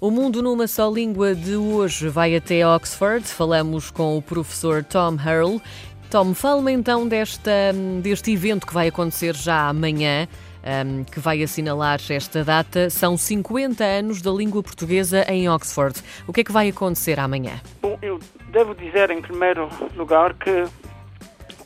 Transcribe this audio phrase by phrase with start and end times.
[0.00, 3.26] O Mundo numa Só Língua de hoje vai até Oxford.
[3.26, 5.60] Falamos com o professor Tom Hurl.
[6.08, 10.28] Tom, fala-me então desta, deste evento que vai acontecer já amanhã,
[10.62, 12.88] um, que vai assinalar esta data.
[12.90, 16.00] São 50 anos da língua portuguesa em Oxford.
[16.28, 17.60] O que é que vai acontecer amanhã?
[17.82, 18.20] Bom, eu
[18.52, 20.62] devo dizer, em primeiro lugar, que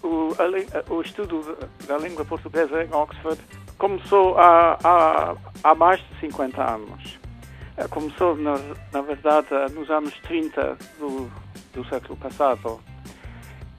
[0.03, 3.39] o, a, o estudo da língua portuguesa em Oxford
[3.77, 7.22] começou há, há, há mais de 50 anos.
[7.77, 8.59] Eh, começou, na,
[8.93, 11.31] na verdade, nos anos 30 do,
[11.73, 12.81] do século passado.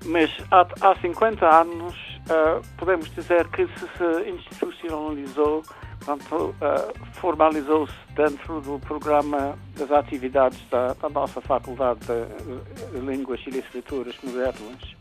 [0.06, 1.96] Mas há, há 50 anos
[2.28, 5.64] uh, podemos dizer que se, se institucionalizou,
[6.00, 13.40] portanto, uh, formalizou-se dentro do programa das atividades da, da nossa Faculdade de, de Línguas
[13.48, 14.96] e Literaturas Modernas.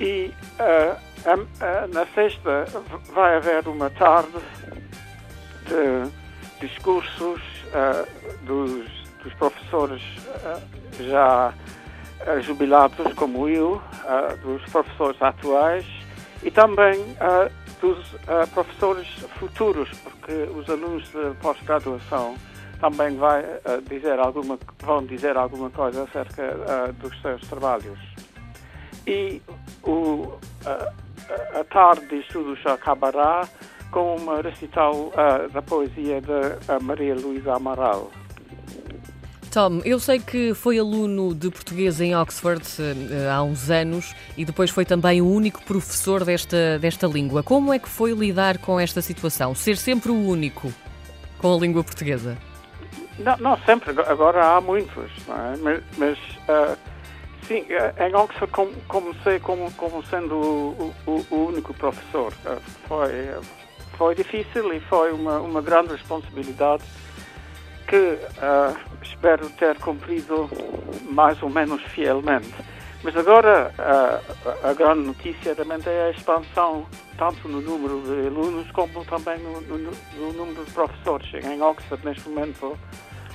[0.00, 2.64] E uh, na sexta
[3.12, 4.38] vai haver uma tarde
[5.68, 8.90] de discursos uh, dos,
[9.22, 11.54] dos, professores uh, já
[12.40, 13.82] jubilados como eu,
[14.42, 15.84] dos professores atuais
[16.42, 17.04] e também
[17.82, 17.98] dos
[18.54, 19.06] professores
[19.38, 22.34] futuros, porque os alunos de pós-graduação
[22.80, 23.44] também vai,
[23.90, 26.54] dizer alguma, vão dizer alguma coisa acerca
[26.98, 27.98] dos seus trabalhos.
[29.06, 29.42] E
[29.82, 30.32] o,
[30.64, 33.46] a, a tarde de estudos acabará
[33.94, 38.10] com uma recital uh, da poesia de uh, Maria Luísa Amaral.
[39.52, 44.44] Tom, eu sei que foi aluno de português em Oxford uh, há uns anos e
[44.44, 47.44] depois foi também o único professor desta, desta língua.
[47.44, 49.54] Como é que foi lidar com esta situação?
[49.54, 50.72] Ser sempre o único
[51.38, 52.36] com a língua portuguesa?
[53.20, 55.56] Não, não sempre, agora há muitos, é?
[55.62, 56.76] mas, mas uh,
[57.46, 57.64] sim,
[58.04, 58.52] em Oxford
[58.88, 62.32] comecei como, como sendo o, o, o único professor.
[62.88, 63.12] Foi
[63.96, 66.82] foi difícil e foi uma, uma grande responsabilidade
[67.86, 70.48] que uh, espero ter cumprido
[71.10, 72.54] mais ou menos fielmente.
[73.02, 76.86] Mas agora uh, a grande notícia realmente é a expansão
[77.18, 79.78] tanto no número de alunos como também no, no,
[80.16, 81.44] no número de professores.
[81.44, 82.78] Em Oxford, neste momento,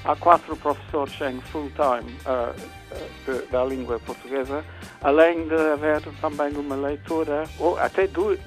[0.04, 4.66] há quatro professores em full-time uh, da língua portuguesa,
[5.02, 8.40] além de haver também uma leitura, ou até duas,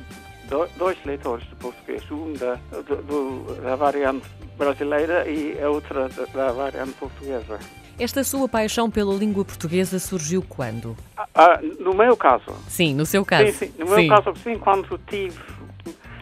[0.77, 4.27] dois leitores de português, um da, do, da variante
[4.57, 7.59] brasileira e a outra da, variante portuguesa.
[7.99, 10.97] Esta sua paixão pela língua portuguesa surgiu quando?
[11.17, 12.53] Ah, ah no meu caso?
[12.69, 13.53] Sim, no seu caso.
[13.53, 13.75] Sim, sim.
[13.79, 14.09] no meu sim.
[14.09, 15.39] caso, sim, quando tive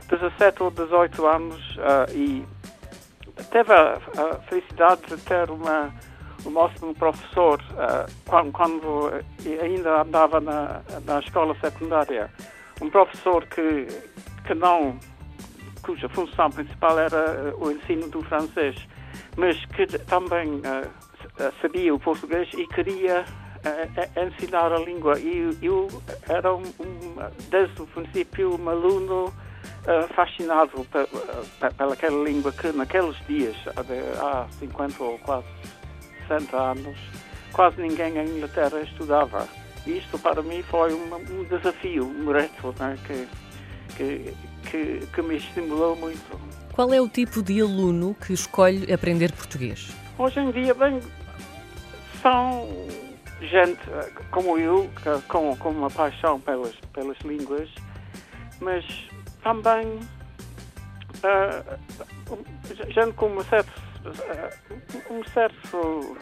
[0.09, 2.45] 17 ou 18 anos uh, e
[3.51, 5.95] teve a, a, felicidade de ter uma,
[6.45, 9.13] um ótimo professor uh, quando, quando
[9.63, 12.31] ainda andava na, na escola secundária
[12.81, 13.87] um professor que,
[14.47, 14.99] que não,
[15.83, 18.77] cuja função principal era eh, o ensino do francês,
[19.37, 25.19] mas que também uh, sabia o português e queria uh, ensinar a língua.
[25.19, 25.89] E eu
[26.29, 27.15] era, um, um,
[27.51, 30.87] desde o princípio, um aluno uh, fascinado
[31.77, 33.57] pelaquela língua que naqueles dias,
[34.21, 35.47] há 50 ou quase
[36.29, 36.99] 60 anos,
[37.53, 39.49] quase ninguém em Inglaterra estudava.
[39.99, 43.29] Isto para mim foi um, um desafio, um reto né, que,
[43.97, 44.35] que,
[44.71, 46.41] que, que me estimulou muito.
[46.73, 49.91] Qual é o tipo de aluno que escolhe aprender português?
[50.17, 51.01] Hoje em dia, bem,
[52.23, 52.69] são
[53.41, 53.81] gente
[54.31, 54.89] como eu,
[55.29, 57.69] com, com uma paixão pelas, pelas línguas,
[58.61, 58.85] mas
[59.43, 59.99] também
[61.25, 61.79] uh,
[62.91, 63.73] gente com um certo,
[64.05, 66.17] uh, um certo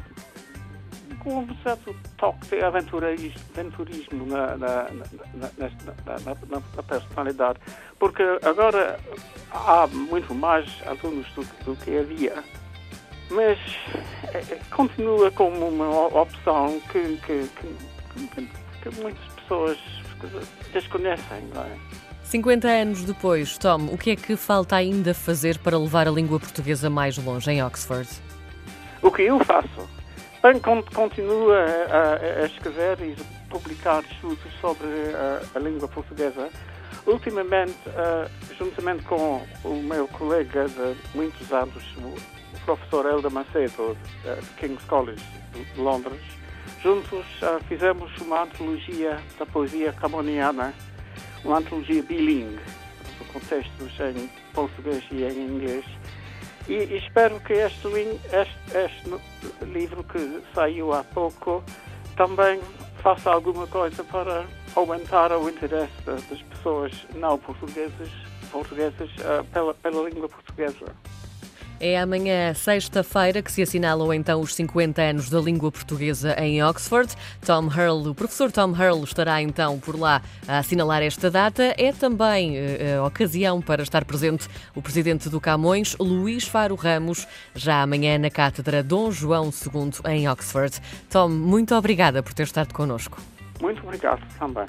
[1.16, 4.86] com um certo toque de aventurismo na, na,
[5.34, 6.30] na,
[6.76, 7.58] na, personalidade,
[7.98, 8.98] porque agora
[9.50, 12.42] há muito mais alunos do, do que havia,
[13.30, 13.58] mas
[14.34, 18.48] é, continua como uma opção que, que, que,
[18.82, 19.78] que muitas pessoas
[20.72, 21.78] desconhecem, não é?
[22.28, 26.38] 50 anos depois, Tom, o que é que falta ainda fazer para levar a língua
[26.38, 28.06] portuguesa mais longe em Oxford?
[29.00, 29.97] O que eu faço?
[30.40, 30.60] Bem,
[30.94, 33.16] continua a, a, escrever e
[33.50, 36.48] publicar estudos sobre a, a língua portuguesa.
[37.04, 42.14] Ultimamente, uh, juntamente com o meu colega de muitos anos, o
[42.64, 43.96] professor Elda Macedo, uh,
[44.40, 46.20] de King's College de Londres,
[46.84, 50.72] juntos uh, fizemos uma antologia da poesia camoniana,
[51.44, 52.62] uma antologia bilingue,
[53.32, 55.84] com textos em português e em inglês,
[56.68, 61.64] e, espero que este, este, este livro que saiu há pouco
[62.16, 62.60] também
[63.02, 64.44] faça alguma coisa para
[64.74, 68.10] aumentar o interesse das pessoas não portuguesas,
[68.50, 70.94] portuguesas uh, pela, pela língua portuguesa.
[71.80, 77.14] É amanhã, sexta-feira, que se assinalam então os 50 anos da língua portuguesa em Oxford.
[77.46, 81.74] Tom Hurl, o professor Tom Hurl, estará então por lá a assinalar esta data.
[81.78, 87.82] É também uh, ocasião para estar presente o presidente do Camões, Luís Faro Ramos, já
[87.82, 90.80] amanhã na Cátedra Dom João II em Oxford.
[91.08, 93.20] Tom, muito obrigada por ter estado connosco.
[93.60, 94.66] Muito obrigado também.